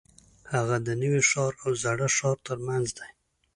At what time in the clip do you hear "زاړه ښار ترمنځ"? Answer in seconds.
1.83-2.87